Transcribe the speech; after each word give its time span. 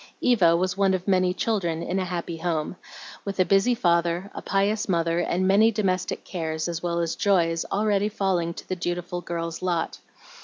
Eva 0.23 0.57
was 0.57 0.75
one 0.75 0.95
of 0.95 1.07
many 1.07 1.31
children 1.31 1.83
in 1.83 1.99
a 1.99 2.05
happy 2.05 2.37
home, 2.37 2.75
with 3.23 3.39
a 3.39 3.45
busy 3.45 3.75
father, 3.75 4.31
a 4.33 4.41
pious 4.41 4.89
mother, 4.89 5.19
and 5.19 5.47
many 5.47 5.69
domestic 5.71 6.23
cares, 6.23 6.67
as 6.67 6.81
well 6.81 6.97
as 7.01 7.15
joys, 7.15 7.65
already 7.71 8.09
falling 8.09 8.51
to 8.51 8.67
the 8.67 8.75
dutiful 8.75 9.21
girl's 9.21 9.61
lot. 9.61 9.99